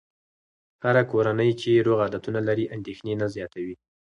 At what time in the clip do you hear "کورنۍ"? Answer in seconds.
1.11-1.51